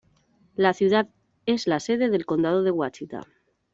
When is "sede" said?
1.79-2.09